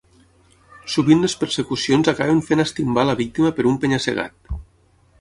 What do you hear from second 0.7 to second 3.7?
Sovint les persecucions acaben fent estimbar la víctima